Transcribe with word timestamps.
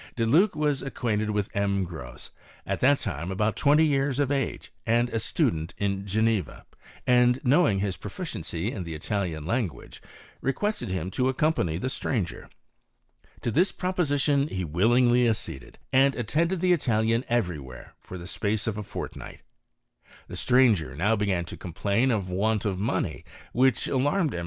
De 0.15 0.25
Luc 0.25 0.55
was 0.55 0.81
acquainted 0.81 1.29
with 1.29 1.55
M. 1.55 1.83
Gros 1.83 2.31
at 2.65 2.79
that 2.79 2.97
time 2.97 3.29
about 3.29 3.55
twenty 3.55 3.85
years 3.85 4.17
of 4.17 4.31
age, 4.31 4.73
and 4.83 5.09
a 5.09 5.17
studen 5.19 5.69
in 5.77 6.07
Geneva, 6.07 6.65
and 7.05 7.39
knowing 7.43 7.77
his 7.77 7.97
proficiency 7.97 8.71
in 8.71 8.83
the 8.83 8.95
Italiai 8.97 9.39
language, 9.45 10.01
requested 10.41 10.89
him 10.89 11.11
to 11.11 11.29
accompany 11.29 11.77
the 11.77 11.85
strangei 11.87 12.49
To 13.41 13.51
this 13.51 13.71
proposition 13.71 14.47
he 14.47 14.65
willingly 14.65 15.27
acceded, 15.29 15.77
and 15.93 16.15
attende 16.15 16.59
the 16.59 16.73
Italian 16.73 17.23
every 17.29 17.59
where 17.59 17.93
for 17.99 18.17
the 18.17 18.25
space 18.25 18.65
of 18.65 18.79
a 18.79 18.83
fortnigh 18.83 19.35
The 20.27 20.35
stranger 20.35 20.95
now 20.95 21.15
began 21.15 21.45
to 21.45 21.55
complain 21.55 22.09
of 22.09 22.25
wantof 22.27 22.79
mone; 22.79 23.21
which 23.53 23.87
alarmed 23.87 24.33
M. 24.33 24.39